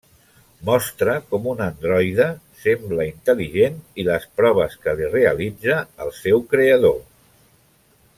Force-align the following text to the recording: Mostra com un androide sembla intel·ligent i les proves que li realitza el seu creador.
Mostra 0.67 1.13
com 1.33 1.43
un 1.51 1.59
androide 1.65 2.25
sembla 2.63 3.05
intel·ligent 3.09 3.77
i 4.03 4.07
les 4.07 4.25
proves 4.41 4.79
que 4.87 4.97
li 5.01 5.11
realitza 5.13 5.77
el 6.07 6.11
seu 6.23 6.43
creador. 6.55 6.99